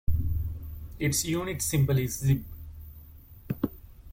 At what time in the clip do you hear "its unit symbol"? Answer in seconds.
0.97-1.99